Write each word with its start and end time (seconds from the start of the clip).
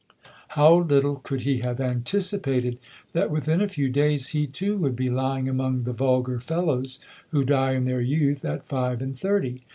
'"How 0.57 0.77
little 0.77 1.17
could 1.17 1.41
he 1.41 1.59
have 1.59 1.79
anticipated 1.79 2.79
that 3.13 3.29
within 3.29 3.61
a 3.61 3.69
few 3.69 3.87
days 3.87 4.29
he, 4.29 4.47
too, 4.47 4.75
would 4.79 4.95
be 4.95 5.11
lying 5.11 5.47
among 5.47 5.83
the 5.83 5.93
"vulgar 5.93 6.39
fellows" 6.39 6.97
who 7.29 7.45
die 7.45 7.73
in 7.73 7.85
their 7.85 8.01
youth 8.01 8.43
at 8.43 8.65
five 8.67 8.99
and 9.03 9.15
thirty! 9.15 9.61